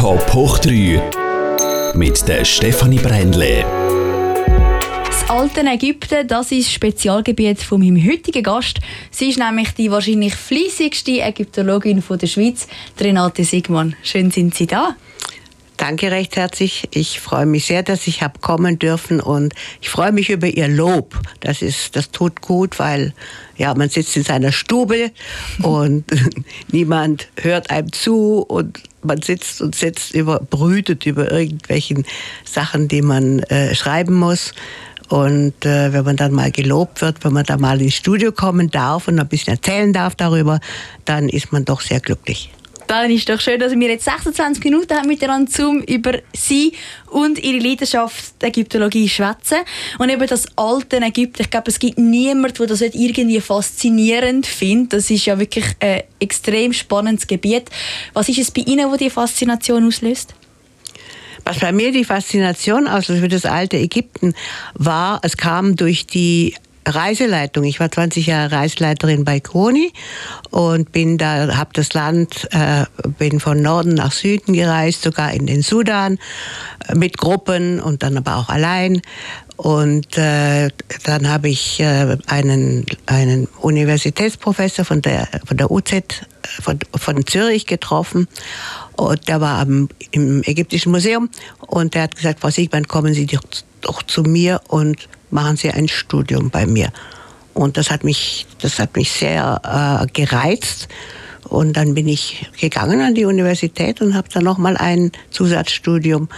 [0.00, 3.66] Top hoch 3 mit der Stefanie Brändle.
[5.04, 8.78] Das alte Ägypten, das ist das Spezialgebiet von meinem heutigen Gast.
[9.10, 12.66] Sie ist nämlich die wahrscheinlich fließigste Ägyptologin der Schweiz,
[12.98, 13.94] Renate Sigmann.
[14.02, 14.96] Schön sind Sie da.
[15.80, 16.90] Danke recht herzlich.
[16.92, 20.68] Ich freue mich sehr, dass ich habe kommen dürfen und ich freue mich über Ihr
[20.68, 21.18] Lob.
[21.40, 23.14] Das ist, das tut gut, weil
[23.56, 25.10] ja, man sitzt in seiner Stube
[25.62, 26.04] und
[26.70, 32.04] niemand hört einem zu und man sitzt und sitzt über, brütet über irgendwelchen
[32.44, 34.52] Sachen, die man äh, schreiben muss.
[35.08, 38.70] Und äh, wenn man dann mal gelobt wird, wenn man dann mal ins Studio kommen
[38.70, 40.60] darf und ein bisschen erzählen darf darüber,
[41.06, 42.50] dann ist man doch sehr glücklich.
[42.90, 46.72] Dann ist doch schön, dass wir jetzt 26 Minuten haben miteinander zum über Sie
[47.06, 49.58] und Ihre Leidenschaft der Ägyptologie schwätzen.
[50.00, 51.42] Und eben das alte Ägypten.
[51.42, 54.94] Ich glaube, es gibt niemanden, der das irgendwie faszinierend findet.
[54.94, 57.70] Das ist ja wirklich ein extrem spannendes Gebiet.
[58.12, 60.34] Was ist es bei Ihnen, wo die Faszination auslöst?
[61.44, 64.34] Was bei mir die Faszination auslöst für das alte Ägypten
[64.74, 67.64] war, es kam durch die Reiseleitung.
[67.64, 69.92] Ich war 20 Jahre Reiseleiterin bei Kroni
[70.50, 72.84] und bin da, habe das Land, äh,
[73.18, 76.18] bin von Norden nach Süden gereist, sogar in den Sudan
[76.88, 79.02] äh, mit Gruppen und dann aber auch allein.
[79.56, 80.70] Und äh,
[81.04, 86.02] dann habe ich äh, einen, einen Universitätsprofessor von der, von der UZ äh,
[86.62, 88.26] von, von Zürich getroffen.
[89.00, 91.30] Und der war am, im Ägyptischen Museum
[91.66, 93.40] und der hat gesagt, Frau Siegmann, kommen Sie doch,
[93.80, 96.92] doch zu mir und machen Sie ein Studium bei mir.
[97.54, 100.88] Und das hat mich, das hat mich sehr äh, gereizt.
[101.48, 106.28] Und dann bin ich gegangen an die Universität und habe dann nochmal ein Zusatzstudium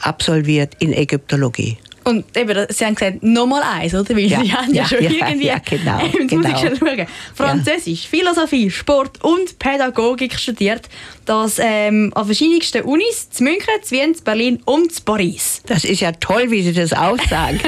[0.00, 1.78] absolviert in Ägyptologie.
[2.08, 4.16] Und eben, Sie haben gesagt, nochmal eins, oder?
[4.16, 5.46] Weil ja, Sie haben ja, ja schon ja, irgendwie...
[5.46, 6.00] Ja, genau.
[6.06, 6.48] Jetzt genau.
[6.48, 7.06] muss ich schon schauen.
[7.34, 10.88] Französisch, Philosophie, Sport und Pädagogik studiert.
[11.26, 15.60] Das ähm, an verschiedensten Unis, zu München, zu Wien, zu Berlin und zu Paris.
[15.66, 17.60] Das ist ja toll, wie Sie das aussagen.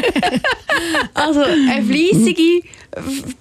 [1.15, 2.63] also eine fleissige,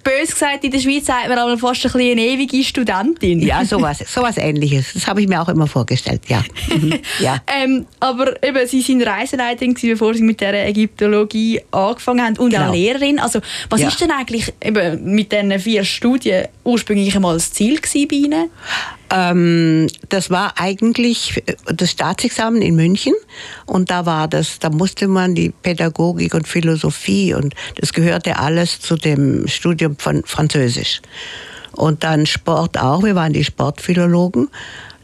[0.04, 3.40] bös gesagt, in der Schweiz sagt man aber fast ein bisschen eine ewige Studentin.
[3.42, 4.94] ja, sowas, sowas ähnliches.
[4.94, 6.44] Das habe ich mir auch immer vorgestellt, ja.
[6.70, 6.94] Mhm.
[7.20, 7.38] ja.
[7.62, 12.70] ähm, aber eben, Sie sind Reiseleiterin, bevor Sie mit der Ägyptologie angefangen haben und Genau.
[12.70, 13.20] auch Lehrerin.
[13.20, 13.40] Also,
[13.70, 13.88] was Ja.
[13.88, 18.50] ist denn eigentlich eben mit diesen vier Studien ursprünglich einmal das Ziel gewesen bei Ihnen?
[19.12, 23.14] Ähm, das war eigentlich das Staatsexamen in München
[23.66, 28.80] und da war das, da musste man die Pädagogik und Philosophie und das gehörte alles
[28.80, 31.02] zu dem Studium von Französisch.
[31.72, 34.50] Und dann Sport auch, wir waren die Sportphilologen.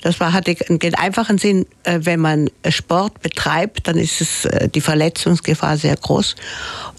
[0.06, 4.70] Das war, hatte einen einfachen Sinn, äh, wenn man Sport betreibt, dann ist es äh,
[4.70, 6.36] die Verletzungsgefahr sehr groß.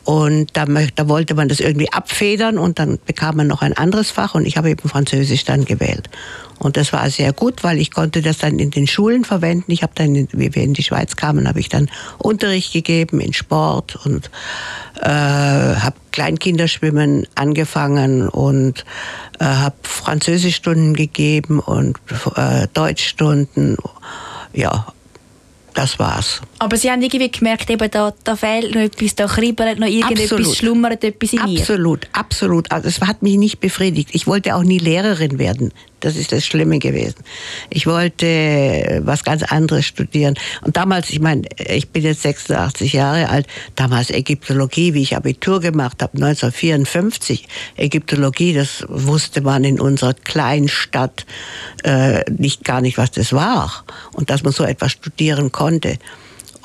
[0.03, 4.11] Und da, da wollte man das irgendwie abfedern und dann bekam man noch ein anderes
[4.11, 6.11] Fach und ich habe eben Französisch dann gewählt.
[6.59, 9.71] Und das war sehr gut, weil ich konnte das dann in den Schulen verwenden.
[9.71, 11.89] Ich habe dann, wie wir in die Schweiz kamen, habe ich dann
[12.19, 14.33] Unterricht gegeben in Sport und
[15.01, 18.87] äh, habe Kleinkinderschwimmen angefangen und
[19.39, 21.99] äh, habe Französischstunden gegeben und
[22.37, 23.77] äh, Deutschstunden.
[24.55, 24.87] Ja,
[25.75, 26.41] das war's.
[26.59, 30.33] Aber Sie haben irgendwie gemerkt, eben, da, da fehlt noch etwas, da kribbelt noch irgendetwas,
[30.33, 30.57] Absolut.
[30.57, 31.61] schlummert etwas in mir.
[31.61, 32.73] Absolut, absolut.
[32.73, 34.11] Also es hat mich nicht befriedigt.
[34.13, 35.73] Ich wollte auch nie Lehrerin werden.
[36.01, 37.17] Das ist das Schlimme gewesen.
[37.69, 40.35] Ich wollte was ganz anderes studieren.
[40.63, 45.61] Und damals, ich meine, ich bin jetzt 86 Jahre alt, damals Ägyptologie, wie ich Abitur
[45.61, 47.49] gemacht habe, 1954.
[47.77, 51.27] Ägyptologie, das wusste man in unserer kleinen Stadt
[51.83, 53.85] äh, nicht gar nicht, was das war.
[54.13, 55.99] Und dass man so etwas studieren konnte.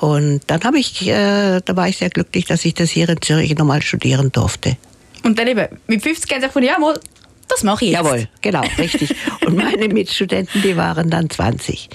[0.01, 3.21] Und dann habe ich, äh, da war ich sehr glücklich, dass ich das hier in
[3.21, 4.75] Zürich nochmal studieren durfte.
[5.23, 6.99] Und dann eben, mit 50 haben Sie gefunden, ja, mal,
[7.47, 8.03] das mache ich jetzt.
[8.03, 9.15] Jawohl, genau, richtig.
[9.45, 11.89] Und meine Mitstudenten, die waren dann 20.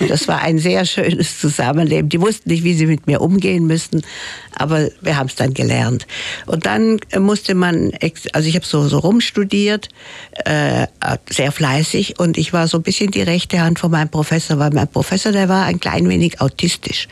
[0.00, 2.08] Und das war ein sehr schönes Zusammenleben.
[2.08, 4.02] Die wussten nicht, wie sie mit mir umgehen müssten,
[4.54, 6.06] aber wir haben es dann gelernt.
[6.46, 7.92] Und dann musste man,
[8.32, 9.88] also ich habe so, so rumstudiert,
[10.44, 10.86] äh,
[11.30, 14.70] sehr fleißig und ich war so ein bisschen die rechte Hand von meinem Professor, weil
[14.70, 17.08] mein Professor, der war ein klein wenig autistisch.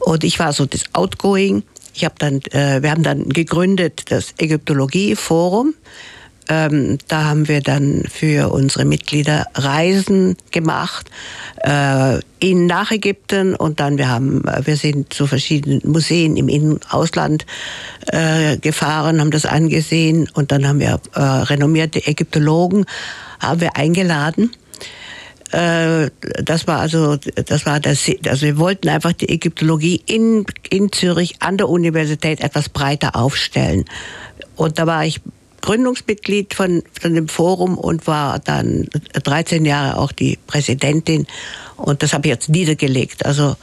[0.00, 1.62] Und ich war so das Outgoing.
[1.94, 5.74] Ich habe dann, äh, wir haben dann gegründet das Ägyptologie-Forum.
[6.48, 11.10] Ähm, da haben wir dann für unsere Mitglieder Reisen gemacht
[11.62, 16.48] äh, in nach Ägypten und dann wir haben äh, wir sind zu verschiedenen Museen im
[16.48, 17.44] In Ausland
[18.06, 22.86] äh, gefahren, haben das angesehen und dann haben wir äh, renommierte Ägyptologen
[23.40, 24.50] haben wir eingeladen.
[25.50, 26.10] Äh,
[26.42, 31.36] das war also, das war das, also wir wollten einfach die Ägyptologie in, in Zürich
[31.40, 33.84] an der Universität etwas breiter aufstellen.
[34.56, 35.20] Und da war ich
[35.68, 41.26] Gründungsmitglied von, von dem Forum und war dann 13 Jahre auch die Präsidentin.
[41.76, 43.26] Und das habe ich jetzt niedergelegt.
[43.26, 43.54] Also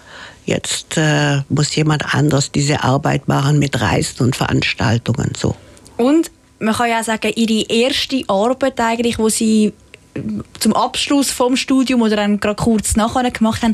[0.46, 5.56] jetzt äh, muss jemand anderes diese Arbeit machen mit Reisen und Veranstaltungen so.
[5.98, 6.30] Und
[6.60, 9.74] man kann ja sagen, ihre erste Arbeit eigentlich, wo sie
[10.14, 10.22] äh,
[10.60, 13.74] zum Abschluss vom Studium oder dann gerade kurz nachher gemacht haben,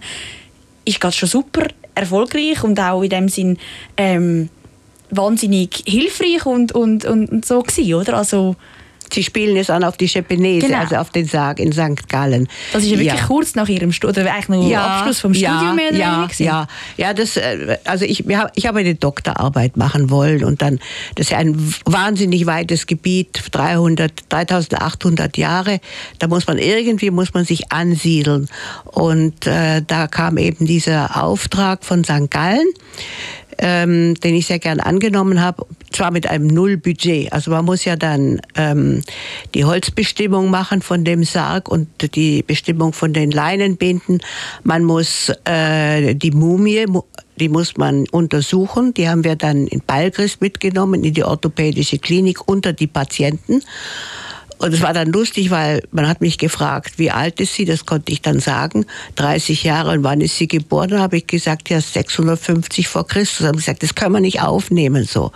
[0.85, 3.57] ist gerade schon super erfolgreich und auch in dem Sinn
[3.97, 4.47] ähm,
[5.11, 8.17] wahnsinnig hilfreich und, und, und so gewesen, oder?
[8.17, 8.55] Also
[9.13, 10.79] Sie spielen es an auf die Chepenese, genau.
[10.79, 12.07] also auf den Sarg in St.
[12.07, 12.47] Gallen.
[12.71, 13.27] Das ist ja wirklich ja.
[13.27, 16.27] kurz nach Ihrem Studium, oder eigentlich noch ja, Abschluss vom ja, Studium mehr oder ja,
[16.37, 16.67] ja,
[16.97, 18.25] ja, das, äh, also ich,
[18.55, 20.79] ich habe eine Doktorarbeit machen wollen und dann,
[21.15, 25.81] das ist ja ein wahnsinnig weites Gebiet, 300, 3800 Jahre,
[26.19, 28.47] da muss man irgendwie, muss man sich ansiedeln
[28.85, 32.29] und äh, da kam eben dieser Auftrag von St.
[32.29, 32.67] Gallen,
[33.57, 37.31] ähm, den ich sehr gern angenommen habe, zwar mit einem Nullbudget.
[37.33, 39.01] Also man muss ja dann ähm,
[39.53, 44.21] die Holzbestimmung machen von dem Sarg und die Bestimmung von den Leinenbinden.
[44.63, 46.85] Man muss äh, die Mumie,
[47.39, 48.93] die muss man untersuchen.
[48.93, 53.61] Die haben wir dann in Balgrist mitgenommen, in die orthopädische Klinik unter die Patienten.
[54.61, 57.65] Und es war dann lustig, weil man hat mich gefragt, wie alt ist sie?
[57.65, 58.85] Das konnte ich dann sagen.
[59.15, 59.89] 30 Jahre.
[59.93, 60.91] Und wann ist sie geboren?
[60.91, 63.47] Da habe ich gesagt, ja, 650 vor Christus.
[63.47, 65.31] Haben gesagt, das können wir nicht aufnehmen so.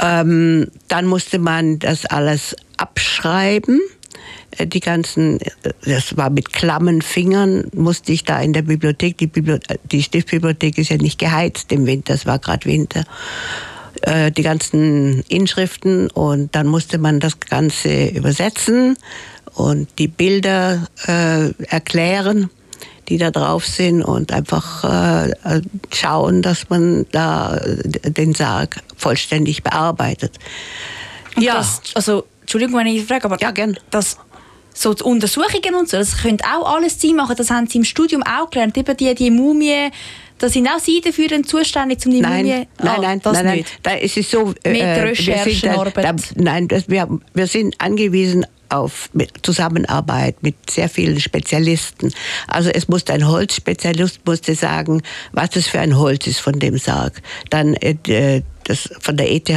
[0.00, 3.80] Ähm, dann musste man das alles abschreiben.
[4.58, 5.50] Äh, die ganzen, äh,
[5.84, 10.76] das war mit klammen Fingern, musste ich da in der Bibliothek, die, Bibliothek, die Stiftsbibliothek
[10.76, 13.04] ist ja nicht geheizt im Winter, es war gerade Winter
[14.02, 18.96] äh, die ganzen Inschriften und dann musste man das Ganze übersetzen
[19.54, 22.50] und die Bilder äh, erklären,
[23.08, 24.84] die da drauf sind und einfach
[25.24, 25.60] äh,
[25.92, 30.38] schauen, dass man da den Sarg vollständig bearbeitet.
[31.36, 31.54] Und ja.
[31.54, 33.78] Das, also, Entschuldigung, wenn ich frage, aber ja, gern.
[33.90, 34.18] das
[34.74, 37.84] so die Untersuchungen und so, das könnte auch alles Sie machen, das haben Sie im
[37.84, 39.90] Studium auch gelernt, eben die, die Mumie
[40.42, 42.66] da sind auch Sie dafür zuständig, um die nein, Mumie...
[42.78, 43.64] Nein, nein, ah, nein, nein.
[43.82, 44.46] Da ist es so...
[44.46, 46.04] Mit äh, Recherchenarbeit?
[46.04, 49.08] Da, nein, das, wir, wir sind angewiesen auf
[49.42, 52.12] Zusammenarbeit mit sehr vielen Spezialisten.
[52.48, 55.02] Also es musste ein Holzspezialist musste sagen,
[55.32, 57.22] was das für ein Holz ist von dem Sarg.
[57.50, 59.50] Dann äh, das von der ETH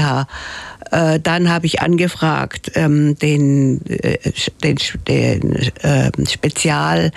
[0.96, 4.18] äh, dann habe ich angefragt, ähm, den, äh,
[4.64, 4.78] den,
[5.08, 7.12] den äh, Spezial,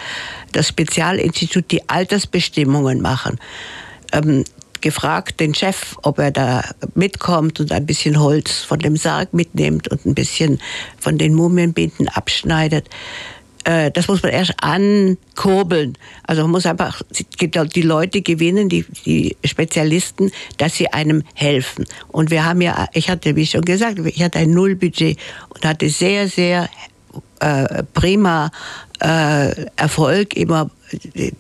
[0.51, 3.39] das Spezialinstitut, die Altersbestimmungen machen.
[4.13, 4.43] Ähm,
[4.81, 6.63] gefragt den Chef, ob er da
[6.95, 10.61] mitkommt und ein bisschen Holz von dem Sarg mitnimmt und ein bisschen
[10.99, 12.89] von den Mumienbinden abschneidet.
[13.69, 15.99] Äh, das muss man erst ankurbeln.
[16.27, 17.03] Also man muss einfach
[17.37, 21.85] die Leute gewinnen, die, die Spezialisten, dass sie einem helfen.
[22.09, 25.19] Und wir haben ja, ich hatte, wie schon gesagt, ich hatte ein Nullbudget
[25.51, 26.71] und hatte sehr, sehr
[27.41, 28.51] äh, prima
[29.01, 30.71] äh, Erfolg immer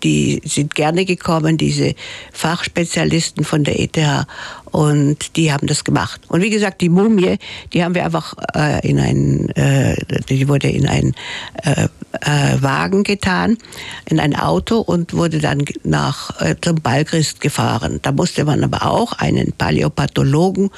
[0.03, 1.95] die sind gerne gekommen, diese
[2.33, 4.27] Fachspezialisten von der ETH
[4.70, 6.20] und die haben das gemacht.
[6.29, 7.38] Und wie gesagt, die Mumie,
[7.73, 9.97] die haben wir einfach äh, in ein, äh,
[10.29, 11.15] die wurde in einen
[11.62, 11.88] äh,
[12.20, 13.59] äh, Wagen getan,
[14.06, 18.00] in ein Auto und wurde dann nach äh, zum Ballchrist gefahren.
[18.03, 20.71] Da musste man aber auch einen Paläopathologen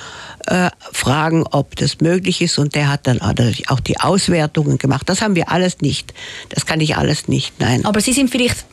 [0.47, 5.09] äh, fragen, ob das möglich ist und der hat dann auch die Auswertungen gemacht.
[5.09, 6.15] Das haben wir alles nicht.
[6.49, 7.85] Das kann ich alles nicht, nein.
[7.85, 8.65] Aber Sie sind vielleicht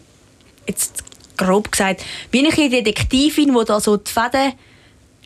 [0.67, 1.03] jetzt
[1.37, 4.53] grob gesagt, wie eine Detektivin, die da so die Fäden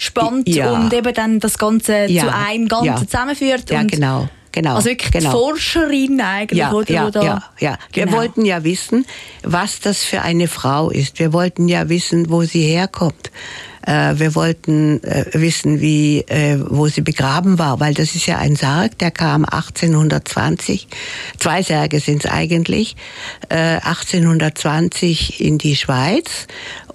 [0.01, 0.72] spannt ja.
[0.72, 2.24] und eben dann das Ganze ja.
[2.24, 2.96] zu einem Ganzen ja.
[2.98, 3.70] zusammenführt.
[3.70, 4.27] Ja, genau.
[4.53, 5.29] Genau, also wirklich genau.
[5.29, 6.91] die Forscherin eigentlich, ja, oder?
[6.93, 7.24] Ja, oder?
[7.24, 7.77] ja, ja.
[7.93, 8.17] Wir genau.
[8.17, 9.05] wollten ja wissen,
[9.43, 11.20] was das für eine Frau ist.
[11.20, 13.31] Wir wollten ja wissen, wo sie herkommt.
[13.86, 18.38] Äh, wir wollten äh, wissen, wie, äh, wo sie begraben war, weil das ist ja
[18.38, 20.88] ein Sarg, der kam 1820.
[21.38, 22.96] Zwei Särge sind es eigentlich.
[23.50, 26.48] 1820 in die Schweiz.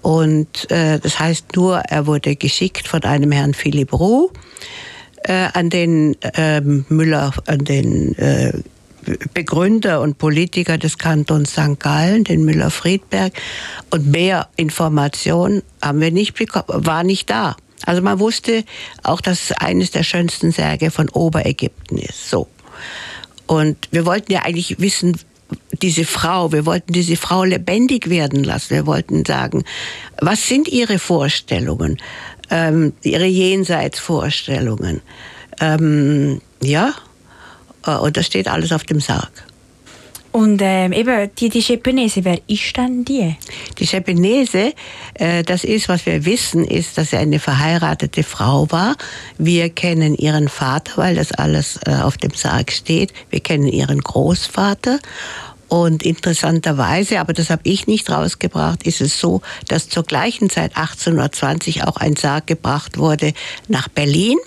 [0.07, 4.31] Und das heißt nur, er wurde geschickt von einem Herrn Philipp Roux
[5.25, 8.15] an den ähm, Müller, an den
[9.35, 11.79] Begründer und Politiker des Kantons St.
[11.79, 13.33] Gallen, den Müller-Friedberg.
[13.91, 17.57] Und mehr Information haben wir nicht bekommen, war nicht da.
[17.85, 18.65] Also man wusste
[19.03, 22.31] auch, dass es eines der schönsten Särge von Oberägypten ist.
[22.31, 22.49] So.
[23.47, 25.19] Und wir wollten ja eigentlich wissen,
[25.83, 28.71] diese Frau, wir wollten diese Frau lebendig werden lassen.
[28.71, 29.65] Wir wollten sagen,
[30.21, 31.99] was sind ihre Vorstellungen,
[32.51, 35.01] ähm, ihre Jenseitsvorstellungen?
[35.61, 36.95] Ähm, ja,
[37.87, 39.47] äh, und das steht alles auf dem Sarg.
[40.37, 43.35] Und ähm, eben die, die Schepenese, wer ist denn die?
[43.79, 44.75] Die Schepenese,
[45.15, 48.97] äh, das ist, was wir wissen, ist, dass sie eine verheiratete Frau war.
[49.39, 53.15] Wir kennen ihren Vater, weil das alles äh, auf dem Sarg steht.
[53.31, 54.99] Wir kennen ihren Großvater
[55.69, 60.77] Und interessanterweise, aber das habe ich nicht rausgebracht, ist es so, dass zur gleichen Zeit
[60.77, 63.33] 1820 auch ein Sarg gebracht wurde
[63.69, 64.39] nach Berlin.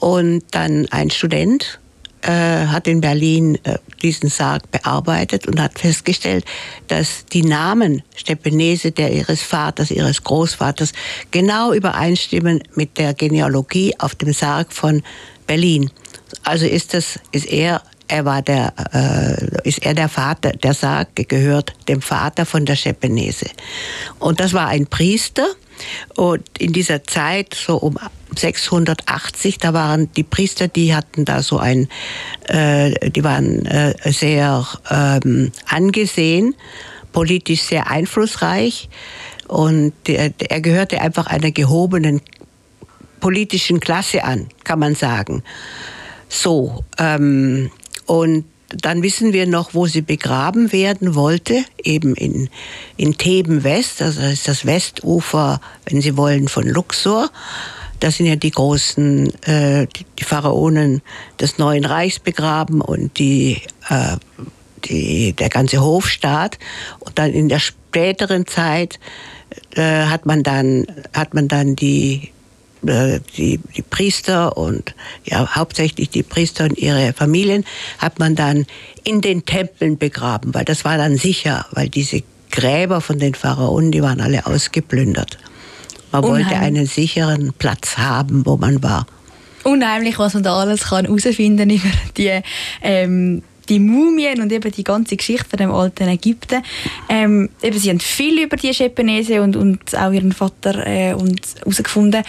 [0.00, 1.78] Und dann ein Student
[2.22, 6.44] äh, hat in Berlin äh, diesen Sarg bearbeitet und hat festgestellt,
[6.88, 10.92] dass die Namen Stepenese, der ihres Vaters, ihres Großvaters,
[11.30, 15.02] genau übereinstimmen mit der Genealogie auf dem Sarg von
[15.46, 15.90] Berlin.
[16.42, 21.08] Also ist das, ist er er war der, äh, ist er der Vater, der Sarg
[21.28, 23.46] gehört dem Vater von der Schepenese.
[24.18, 25.46] Und das war ein Priester.
[26.14, 27.98] Und in dieser Zeit, so um
[28.34, 31.88] 680, da waren die Priester, die hatten da so ein,
[32.48, 36.54] äh, die waren äh, sehr ähm, angesehen,
[37.12, 38.88] politisch sehr einflussreich.
[39.48, 42.20] Und der, er gehörte einfach einer gehobenen
[43.20, 45.42] politischen Klasse an, kann man sagen.
[46.28, 47.70] So, ähm,
[48.06, 52.48] und dann wissen wir noch, wo sie begraben werden wollte, eben in,
[52.96, 57.30] in Theben West, also das ist das Westufer, wenn Sie wollen, von Luxor.
[58.00, 59.86] Das sind ja die großen, äh,
[60.18, 61.00] die Pharaonen
[61.40, 64.16] des Neuen Reichs begraben und die, äh,
[64.84, 66.58] die, der ganze Hofstaat.
[66.98, 68.98] Und dann in der späteren Zeit
[69.76, 72.32] äh, hat man dann, hat man dann die
[72.86, 77.64] die, die Priester und ja, hauptsächlich die Priester und ihre Familien
[77.98, 78.66] hat man dann
[79.04, 83.92] in den Tempeln begraben, weil das war dann sicher, weil diese Gräber von den Pharaonen,
[83.92, 85.38] die waren alle ausgeplündert.
[86.12, 86.46] Man Unheimlich.
[86.46, 89.06] wollte einen sicheren Platz haben, wo man war.
[89.64, 92.40] Unheimlich, was man da alles kann herausfinden über die
[92.82, 96.62] ähm die Mumien und eben die ganze Geschichte dem alten Ägypten.
[97.08, 102.22] Ähm, eben, sie haben viel über die Schepenese und, und auch ihren Vater äh, herausgefunden.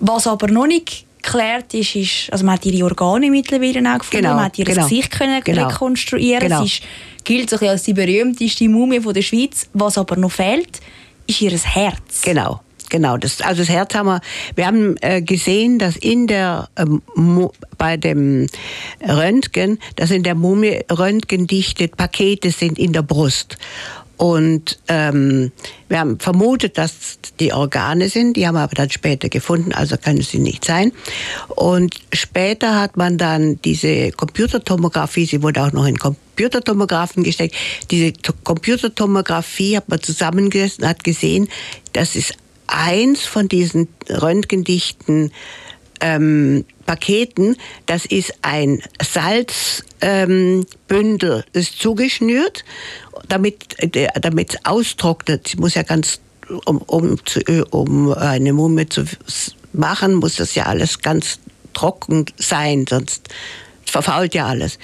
[0.00, 4.24] Was aber noch nicht geklärt ist, ist, also man hat ihre Organe mittlerweile auch gefunden,
[4.24, 6.48] genau, man hat ihr genau, Gesicht können genau, rekonstruieren.
[6.48, 6.60] Genau.
[6.60, 6.82] Sie ist,
[7.24, 9.68] gilt so als die berühmteste Mumie von der Schweiz.
[9.74, 10.80] Was aber noch fehlt,
[11.26, 12.22] ist ihr Herz.
[12.22, 12.60] Genau.
[12.90, 14.20] Genau, das, also das Herz haben wir,
[14.54, 17.02] wir haben äh, gesehen, dass in der, ähm,
[17.76, 18.46] bei dem
[19.06, 23.58] Röntgen, dass in der Mumie röntgendichte Pakete sind in der Brust.
[24.18, 25.52] Und ähm,
[25.88, 29.96] wir haben vermutet, dass die Organe sind, die haben wir aber dann später gefunden, also
[29.96, 30.92] können sie nicht sein.
[31.48, 37.54] Und später hat man dann diese Computertomographie, sie wurde auch noch in Computertomographen gesteckt,
[37.92, 41.48] diese Computertomographie hat man zusammengesetzt und hat gesehen,
[41.92, 42.34] das ist
[42.66, 45.32] eins von diesen röntgendichten
[46.00, 50.64] ähm, Paketen, das ist ein Salzbündel,
[51.38, 52.64] ähm, ist zugeschnürt,
[53.28, 55.48] damit es austrocknet.
[55.48, 56.20] Sie muss ja ganz
[56.64, 57.40] um, um, zu,
[57.70, 59.04] um eine Mumie zu
[59.72, 61.38] machen, muss das ja alles ganz
[61.74, 63.28] trocken sein, sonst
[63.84, 64.78] verfault ja alles.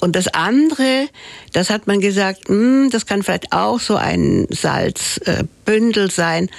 [0.00, 1.08] Und das andere,
[1.52, 6.50] das hat man gesagt, mh, hm, das kann vielleicht auch so ein Salzbündel sein,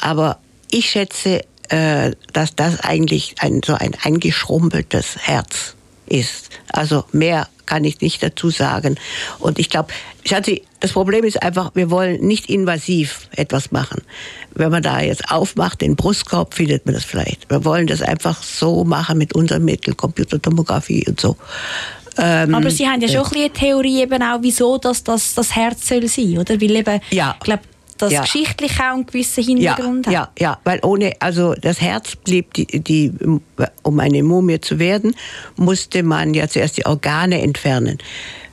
[0.00, 0.38] aber
[0.70, 1.42] ich schätze,
[1.72, 5.74] äh, dass das eigentlich ein, so ein eingeschrumpeltes Herz
[6.04, 6.50] ist.
[6.70, 8.96] Also mehr kann ich nicht dazu sagen.
[9.38, 9.90] Und ich glaube,
[10.26, 14.02] Schatzi, das Problem ist einfach, wir wollen nicht invasiv etwas machen.
[14.54, 17.48] Wenn man da jetzt aufmacht, den Brustkorb, findet man das vielleicht.
[17.48, 21.38] Wir wollen das einfach so machen mit unseren Mitteln, Computertomographie und so.
[22.18, 25.56] Ähm, Aber Sie haben ja schon äh, eine Theorie eben auch, wieso das, das, das
[25.56, 26.60] Herz soll sein, oder?
[26.60, 27.34] Weil eben, ja.
[27.38, 27.62] ich glaube,
[28.02, 28.22] das ja.
[28.22, 30.40] geschichtlich auch einen gewissen Hintergrund ja, hat.
[30.40, 33.12] Ja, ja, weil ohne, also das Herz blieb, die, die,
[33.82, 35.14] um eine Mumie zu werden,
[35.56, 37.98] musste man ja zuerst die Organe entfernen,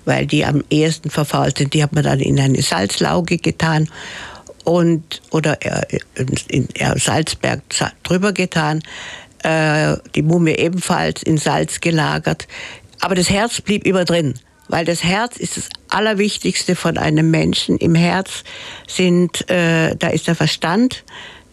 [0.05, 1.73] weil die am ehesten verfault sind.
[1.73, 3.89] Die hat man dann in eine Salzlauge getan
[4.63, 5.99] und oder äh,
[6.47, 7.61] in, Salzberg
[8.03, 8.83] drüber getan,
[9.43, 12.47] äh, die Mumie ebenfalls in Salz gelagert.
[13.01, 14.35] Aber das Herz blieb immer drin
[14.69, 17.77] weil das Herz ist das Allerwichtigste von einem Menschen.
[17.77, 18.43] Im Herz
[18.87, 21.03] sind, äh, da ist der Verstand,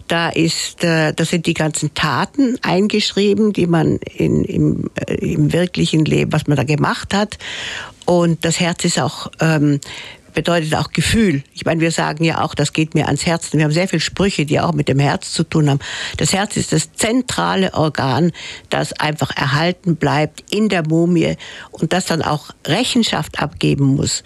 [0.06, 5.52] da ist, äh, das sind die ganzen Taten eingeschrieben, die man in, im, äh, im
[5.52, 7.38] wirklichen Leben, was man da gemacht hat.
[8.04, 9.80] Und das Herz ist auch ähm,
[10.36, 11.42] bedeutet auch Gefühl.
[11.54, 13.54] Ich meine, wir sagen ja auch, das geht mir ans Herz.
[13.54, 15.80] Wir haben sehr viele Sprüche, die auch mit dem Herz zu tun haben.
[16.18, 18.32] Das Herz ist das zentrale Organ,
[18.68, 21.36] das einfach erhalten bleibt in der Mumie
[21.70, 24.24] und das dann auch Rechenschaft abgeben muss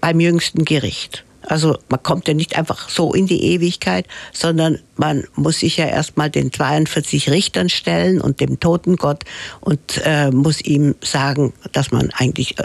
[0.00, 1.24] beim jüngsten Gericht.
[1.42, 5.86] Also man kommt ja nicht einfach so in die Ewigkeit, sondern man muss sich ja
[5.86, 9.22] erstmal den 42 Richtern stellen und dem toten Gott
[9.60, 12.64] und äh, muss ihm sagen, dass man eigentlich äh,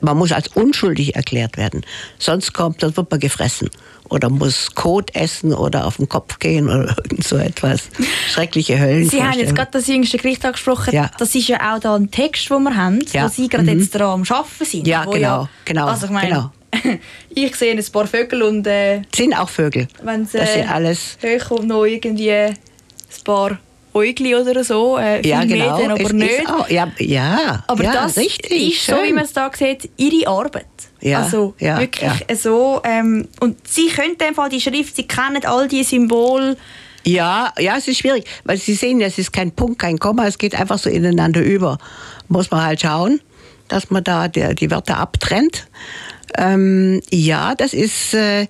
[0.00, 1.84] man muss als unschuldig erklärt werden.
[2.18, 3.70] Sonst kommt, dann wird man gefressen.
[4.08, 7.88] Oder muss Kot essen oder auf den Kopf gehen oder irgend so etwas.
[8.28, 9.08] Schreckliche Höllen.
[9.08, 10.94] Sie haben jetzt gerade das jüngste Gericht angesprochen.
[10.94, 11.10] Ja.
[11.18, 13.24] Das ist ja auch da ein Text, den wir haben, ja.
[13.24, 13.80] wo Sie gerade mhm.
[13.80, 14.86] jetzt daran am Arbeiten sind.
[14.86, 15.18] Ja, genau.
[15.18, 16.98] Ja, genau, also ich meine, genau.
[17.30, 19.88] ich sehe ein paar Vögel und äh, Sind auch Vögel.
[20.02, 21.18] wenn Das sind äh, alles.
[21.22, 22.56] hochkommt, noch irgendwie ein
[23.24, 23.58] paar
[23.94, 25.78] Äugli oder so, äh, Ja, genau.
[25.78, 26.48] mehr aber es nicht.
[26.48, 29.14] Auch, ja, ja, Aber ja, das richtig, ist, so wie schön.
[29.14, 30.66] man es da sieht, ihre Arbeit.
[31.00, 32.36] Ja, also ja, wirklich ja.
[32.36, 32.80] so.
[32.84, 36.56] Ähm, und sie können in dem Fall die Schrift, sie kennen all die Symbole.
[37.04, 40.38] Ja, ja, es ist schwierig, weil Sie sehen, es ist kein Punkt, kein Komma, es
[40.38, 41.78] geht einfach so ineinander über.
[42.28, 43.20] Muss man halt schauen,
[43.66, 45.66] dass man da die, die Wörter abtrennt.
[46.36, 48.46] Ähm, ja, das ist, äh,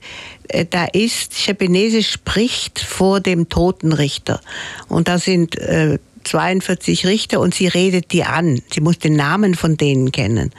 [0.49, 4.41] äh, da ist, Schepenese spricht vor dem Totenrichter.
[4.89, 8.61] Und da sind äh, 42 Richter und sie redet die an.
[8.73, 10.53] Sie muss den Namen von denen kennen.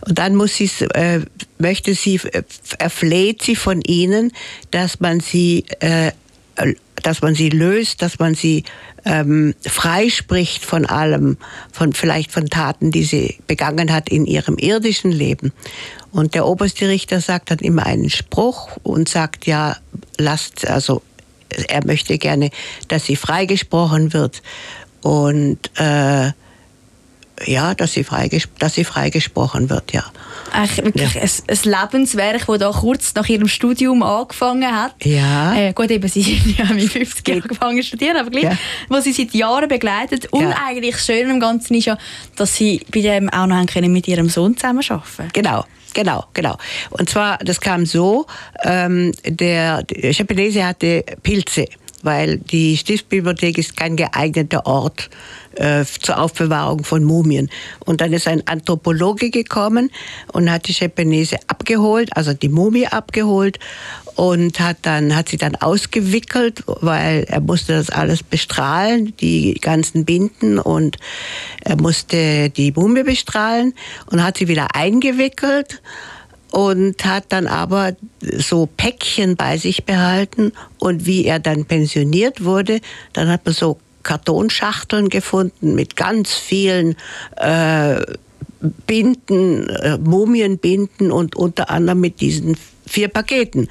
[0.00, 1.20] Und dann muss sie, äh,
[1.58, 2.20] möchte sie,
[2.78, 4.32] erfleht sie von ihnen,
[4.70, 6.12] dass man sie, äh,
[7.02, 8.64] dass man sie löst, dass man sie
[9.04, 11.36] ähm, freispricht von allem,
[11.72, 15.52] von vielleicht von Taten, die sie begangen hat in ihrem irdischen Leben.
[16.12, 19.76] Und der oberste Richter sagt dann immer einen Spruch und sagt ja,
[20.18, 21.02] lasst, also
[21.68, 22.50] er möchte gerne,
[22.88, 24.42] dass sie freigesprochen wird
[25.02, 26.32] und äh,
[27.46, 30.04] ja, dass sie, freiges dass sie freigesprochen wird, ja.
[30.52, 31.58] Eigentlich wirklich ein, ein
[31.90, 34.94] Lebenswerk, das da kurz nach ihrem Studium angefangen hat.
[35.04, 35.54] Ja.
[35.54, 36.22] Äh, gut, eben, sie
[36.58, 38.58] haben mit 50 Jahren angefangen zu studieren, aber gleich, Ja.
[38.88, 40.26] wo sie seit Jahren begleitet.
[40.32, 40.56] Und Ja.
[40.66, 41.96] eigentlich schön am Ganzen ist ja,
[42.36, 46.56] dass sie bei dem auch noch können mit ihrem Sohn zusammenarbeiten Genau, genau, genau.
[46.90, 48.26] Und zwar, das kam so,
[48.64, 51.66] ähm, der, der Schepenese hatte Pilze,
[52.02, 55.10] weil die Stiftsbibliothek ist kein geeigneter Ort
[55.56, 57.50] äh, zur Aufbewahrung von Mumien.
[57.80, 59.90] Und dann ist ein Anthropologe gekommen
[60.32, 63.58] und hat die Schepenese abgeholt, also die Mumie abgeholt
[64.14, 70.04] und hat dann hat sie dann ausgewickelt, weil er musste das alles bestrahlen, die ganzen
[70.04, 70.96] Binden und
[71.60, 73.74] er musste die Mumie bestrahlen
[74.10, 75.80] und hat sie wieder eingewickelt
[76.52, 82.80] und hat dann aber so Päckchen bei sich behalten und wie er dann pensioniert wurde,
[83.14, 86.96] dann hat man so Kartonschachteln gefunden mit ganz vielen
[87.36, 88.00] äh,
[88.86, 93.68] Binden, äh, Mumienbinden und unter anderem mit diesen vier Paketen.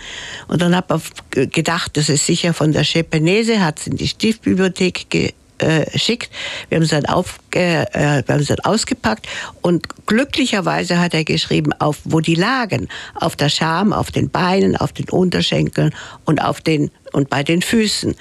[0.48, 4.08] Und dann hat man gedacht, das ist sicher von der Schepenese, hat es in die
[4.08, 6.32] Stiftbibliothek ge äh, geschickt.
[6.70, 9.28] Wir haben es dann, auf, äh, äh, wir haben es dann ausgepackt
[9.62, 12.90] und glücklicherweise hat er geschrieben, auf wo die lagen.
[13.16, 15.94] Auf der Scham, auf den Beinen, auf den Unterschenkeln
[16.26, 18.16] und auf den und bei den Füßen.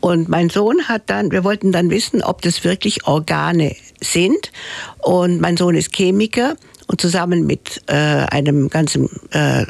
[0.00, 4.50] Und mein Sohn hat dann, wir wollten dann wissen, ob das wirklich Organe sind.
[4.98, 6.56] Und mein Sohn ist Chemiker
[6.90, 9.64] und zusammen mit äh, einem ganzen äh,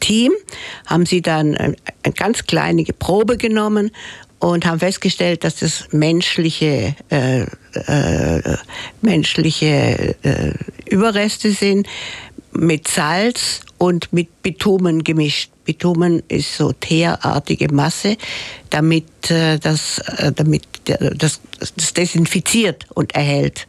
[0.00, 0.32] Team
[0.86, 3.92] haben sie dann äh, eine ganz kleine Probe genommen
[4.38, 8.56] und haben festgestellt, dass das menschliche, äh, äh,
[9.00, 10.52] menschliche äh,
[10.86, 11.86] Überreste sind
[12.52, 15.50] mit Salz und mit Bitumen gemischt.
[15.64, 18.16] Bitumen ist so teerartige Masse,
[18.70, 21.40] damit, äh, das, äh, damit das,
[21.76, 23.66] das desinfiziert und erhält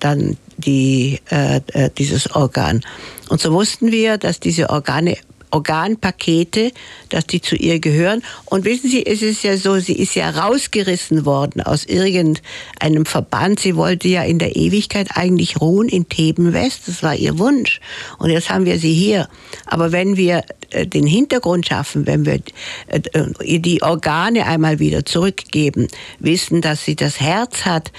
[0.00, 2.82] dann die, äh, äh, dieses Organ.
[3.28, 5.16] Und so wussten wir, dass diese Organe
[5.54, 6.72] Organpakete,
[7.08, 8.22] dass die zu ihr gehören.
[8.44, 13.60] Und wissen Sie, es ist ja so, sie ist ja rausgerissen worden aus irgendeinem Verband.
[13.60, 16.82] Sie wollte ja in der Ewigkeit eigentlich ruhen in Theben West.
[16.86, 17.80] Das war ihr Wunsch.
[18.18, 19.28] Und jetzt haben wir sie hier.
[19.66, 20.44] Aber wenn wir
[20.86, 22.40] den Hintergrund schaffen, wenn wir
[22.88, 27.92] äh, äh, die Organe einmal wieder zurückgeben, wissen, dass sie das Herz hat,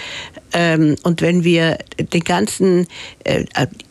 [0.56, 1.78] ähm, und wenn wir
[2.14, 2.88] den ganzen,
[3.26, 3.44] äh,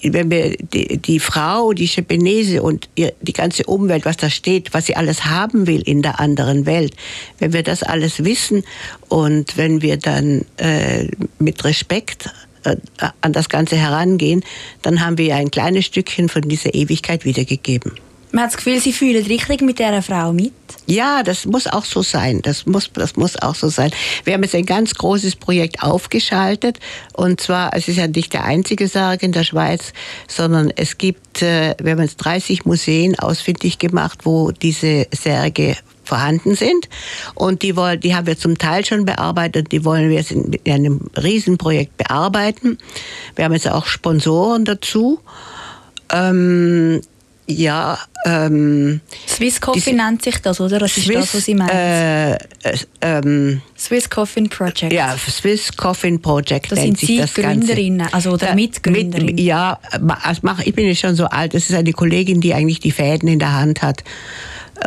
[0.03, 4.87] wenn wir die, die Frau, die Schepenese und die ganze Umwelt, was da steht, was
[4.87, 6.95] sie alles haben will in der anderen Welt,
[7.39, 8.65] wenn wir das alles wissen
[9.11, 12.31] und wenn wir dann äh, mit Respekt
[12.65, 12.77] äh,
[13.21, 14.43] an das Ganze herangehen,
[14.81, 17.93] dann haben wir ein kleines Stückchen von dieser Ewigkeit wiedergegeben.
[18.35, 20.53] Man hat das Gefühl, sie fühlen richtig mit dieser Frau mit.
[20.87, 22.43] Ja, das muss auch so sein.
[22.43, 23.93] Das muss, das muss auch so sein.
[24.25, 26.81] Wir haben jetzt ein ganz großes Projekt aufgeschaltet.
[27.13, 29.93] Und zwar, es ist ja nicht der einzige Sarg in der Schweiz,
[30.27, 36.57] sondern es gibt, äh, wir haben jetzt 30 Museen ausfindig gemacht, wo diese Särge vorhanden
[36.57, 36.89] sind.
[37.37, 39.71] Und die, wollen, die haben wir zum Teil schon bearbeitet.
[39.71, 42.79] Die wollen wir jetzt in einem Riesenprojekt bearbeiten.
[43.37, 45.21] Wir haben jetzt auch Sponsoren dazu.
[46.11, 47.01] Ähm,
[47.47, 50.79] ja, ähm, Swiss Coffin nennt sich das, oder?
[50.79, 51.69] Das ist das, was Sie meinen.
[51.69, 52.39] äh, äh,
[53.03, 54.93] ähm, Swiss Coffin Project.
[54.93, 57.59] ja, Swiss Coffin Project Das nennt sind sich Sie das Ganze.
[57.67, 59.35] Gründerinnen, also oder Ja, Mitgründerinnen.
[59.35, 59.79] Mit, ja,
[60.23, 61.53] also ich bin jetzt schon so alt.
[61.55, 64.05] Das ist eine Kollegin, die eigentlich die Fäden in der Hand hat.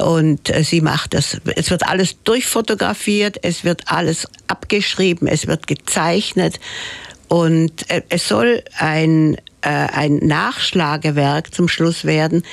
[0.01, 1.37] Und äh, sie macht das.
[1.55, 6.59] Es wird alles durchfotografiert, es wird alles abgeschrieben, es wird gezeichnet.
[7.29, 12.43] Und äh, es soll ein, äh, ein Nachschlagewerk zum Schluss werden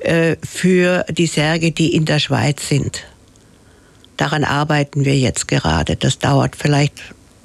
[0.00, 3.04] äh, für die Särge, die in der Schweiz sind.
[4.16, 5.96] Daran arbeiten wir jetzt gerade.
[5.96, 6.94] Das dauert vielleicht,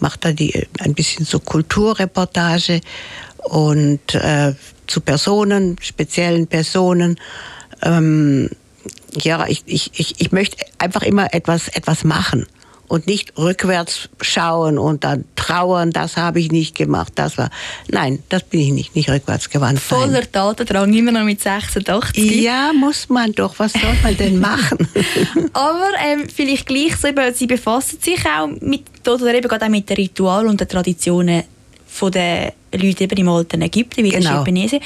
[0.00, 2.80] mache da die, ein bisschen so Kulturreportage
[3.44, 4.54] und äh,
[4.92, 7.18] zu Personen, speziellen Personen.
[7.82, 8.50] Ähm,
[9.14, 12.46] ja, ich, ich, ich, ich möchte einfach immer etwas, etwas machen
[12.88, 17.48] und nicht rückwärts schauen und dann trauern, das habe ich nicht gemacht, das war.
[17.88, 19.80] Nein, das bin ich nicht, nicht rückwärts gewandt.
[19.80, 22.42] Voller Tatendrang, immer noch mit 86.
[22.42, 23.58] Ja, muss man doch.
[23.58, 24.86] Was soll man denn machen?
[25.54, 29.70] Aber ähm, vielleicht gleich so, eben, Sie befassen sich auch mit oder eben gerade auch
[29.70, 31.44] mit den Ritualen und den Traditionen
[31.86, 34.36] von den Leuten eben im alten Ägypten, wie der Genau.
[34.36, 34.80] Japanese.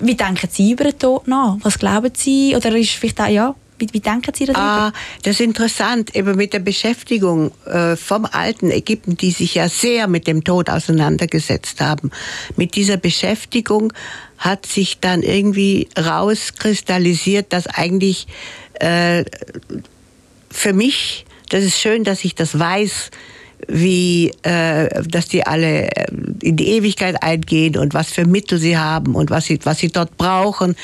[0.00, 1.56] Wie denken Sie über den Tod nach?
[1.62, 2.54] Was glauben Sie?
[2.56, 4.60] Oder ist vielleicht auch, ja, wie, wie denken Sie darüber?
[4.60, 4.92] Ah,
[5.22, 10.06] das ist interessant, eben mit der Beschäftigung äh, vom alten Ägypten, die sich ja sehr
[10.06, 12.10] mit dem Tod auseinandergesetzt haben.
[12.56, 13.92] Mit dieser Beschäftigung
[14.38, 18.26] hat sich dann irgendwie rauskristallisiert, dass eigentlich
[18.74, 19.24] äh,
[20.50, 23.10] für mich, das ist schön, dass ich das weiß,
[23.68, 26.06] wie, äh, dass die alle äh,
[26.42, 29.88] in die Ewigkeit eingehen und was für Mittel sie haben und was sie, was sie
[29.88, 30.76] dort brauchen.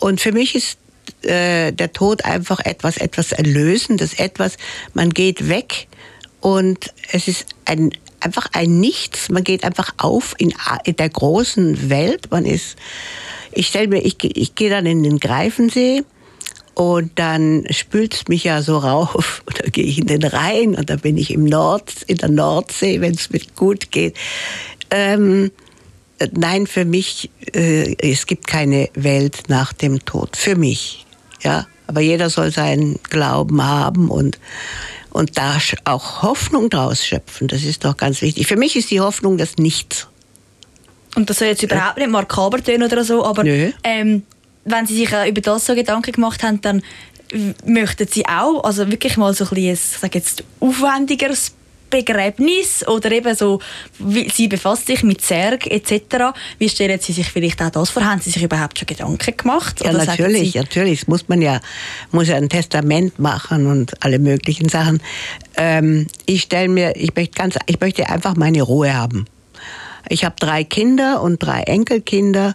[0.00, 0.78] Und für mich ist
[1.22, 4.56] äh, der Tod einfach etwas, etwas Erlösendes, etwas,
[4.94, 5.88] man geht weg
[6.40, 9.28] und es ist ein, einfach ein Nichts.
[9.28, 12.30] Man geht einfach auf in, in der großen Welt.
[12.30, 12.76] Man ist,
[13.52, 16.04] ich stelle mir, ich, ich gehe dann in den Greifensee
[16.76, 20.74] und dann spült es mich ja so rauf und dann gehe ich in den Rhein
[20.74, 24.14] und dann bin ich im Nord, in der Nordsee, wenn es mir gut geht.
[24.90, 25.50] Ähm,
[26.18, 30.36] äh, nein, für mich, äh, es gibt keine Welt nach dem Tod.
[30.36, 31.06] Für mich,
[31.42, 31.66] ja.
[31.86, 34.38] Aber jeder soll seinen Glauben haben und,
[35.10, 37.48] und da auch Hoffnung draus schöpfen.
[37.48, 38.48] Das ist doch ganz wichtig.
[38.48, 40.08] Für mich ist die Hoffnung das Nichts.
[41.14, 44.24] Und das soll jetzt überhaupt nicht makaber tönen oder so, aber ähm,
[44.66, 46.82] wenn Sie sich über das so Gedanken gemacht haben, dann
[47.64, 51.52] möchten Sie auch, also wirklich mal so ein bisschen, ich sage jetzt, aufwendigeres
[51.88, 53.60] Begräbnis oder eben so,
[53.98, 56.34] wie, Sie befassen sich mit Särg etc.
[56.58, 58.04] Wie stellen Sie sich vielleicht auch das vor?
[58.04, 59.82] Haben Sie sich überhaupt schon Gedanken gemacht?
[59.84, 61.00] Ja, natürlich, Sie, natürlich.
[61.00, 61.60] Das muss man ja,
[62.10, 65.00] muss ja ein Testament machen und alle möglichen Sachen.
[65.56, 69.26] Ähm, ich stelle mir, ich möchte ganz, ich möchte einfach meine Ruhe haben.
[70.08, 72.54] Ich habe drei Kinder und drei Enkelkinder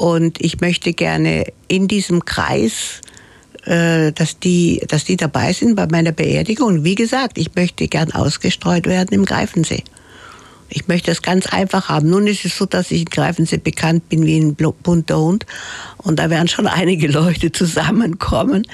[0.00, 3.02] und ich möchte gerne in diesem Kreis,
[3.66, 6.84] äh, dass die, dass die dabei sind bei meiner Beerdigung.
[6.84, 9.84] Wie gesagt, ich möchte gern ausgestreut werden im Greifensee.
[10.70, 12.08] Ich möchte es ganz einfach haben.
[12.08, 15.44] Nun ist es so, dass ich in Greifensee bekannt bin wie ein bunter Hund.
[15.98, 18.66] Und da werden schon einige Leute zusammenkommen.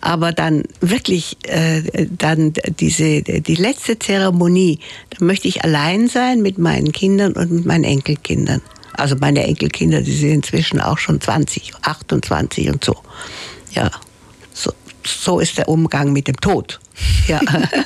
[0.00, 4.78] Aber dann wirklich, äh, dann diese, die letzte Zeremonie,
[5.10, 8.62] da möchte ich allein sein mit meinen Kindern und mit meinen Enkelkindern.
[9.00, 12.96] Also meine Enkelkinder, die sind inzwischen auch schon 20, 28 und so.
[13.72, 13.90] Ja,
[14.52, 14.72] so,
[15.04, 16.78] so ist der Umgang mit dem Tod.
[17.26, 17.40] Ja.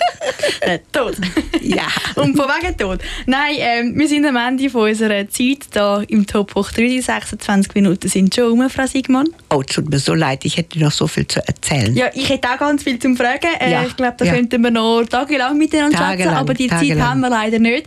[0.61, 1.15] äh, Tod.
[1.61, 1.87] Ja.
[2.17, 3.01] Und von wegen Tod.
[3.27, 6.83] Nein, ähm, wir sind am Ende von unserer Zeit da im Top hoch 3.
[6.83, 9.29] Die 26 Minuten sind schon um, Frau Sigmann.
[9.51, 11.95] Oh, tut mir so leid, ich hätte noch so viel zu erzählen.
[11.95, 13.49] Ja, ich hätte auch ganz viel zum Fragen.
[13.61, 14.33] Äh, Ja, Ich glaube, da ja.
[14.35, 17.09] könnten wir noch tagelang miteinander schätzen, Tagelang, aber die Zeit tagelang.
[17.09, 17.87] haben wir leider nicht.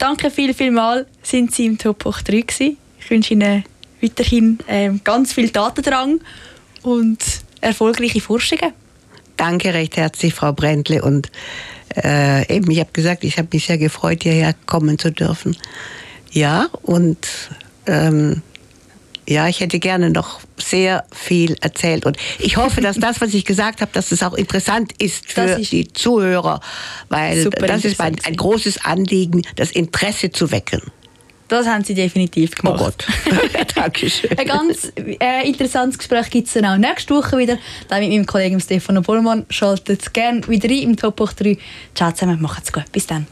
[0.00, 2.78] Danke viel, viel mal, sind Sie im Top hoch 3 gewesen.
[2.98, 3.64] Ich wünsche Ihnen
[4.00, 6.20] weiterhin ähm, ganz viel Datendrang
[6.80, 7.18] und
[7.60, 8.72] erfolgreiche Forschungen.
[9.36, 11.02] Danke recht herzlich, Frau Brändle.
[11.02, 11.30] Und
[12.02, 15.54] äh, eben, ich habe gesagt, ich habe mich sehr gefreut, hierher kommen zu dürfen.
[16.32, 17.28] Ja, und
[17.84, 18.40] ähm,
[19.30, 22.04] ja, ich hätte gerne noch sehr viel erzählt.
[22.04, 25.54] Und ich hoffe, dass das, was ich gesagt habe, dass es auch interessant ist für
[25.54, 26.60] die Zuhörer,
[27.10, 30.82] weil das ist mein, ein großes Anliegen, das Interesse zu wecken.
[31.46, 33.06] Das haben sie definitiv oh gemacht.
[33.26, 33.66] Oh Gott.
[33.76, 34.36] Dankeschön.
[34.36, 37.56] Ein ganz äh, interessantes Gespräch gibt es dann auch nächste Woche wieder.
[37.86, 39.46] Dann mit meinem Kollegen Stefano Bollmann.
[39.48, 41.56] Schaltet gerne wieder ein im Top 3.
[41.94, 42.90] Ciao zusammen, macht's gut.
[42.90, 43.28] Bis dann.